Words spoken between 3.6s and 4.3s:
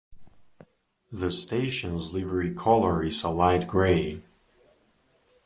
grey.